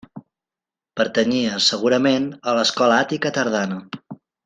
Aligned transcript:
Pertanyia 1.01 1.59
segurament 1.67 2.25
a 2.53 2.57
l'escola 2.61 2.99
àtica 3.07 3.37
tardana. 3.41 3.79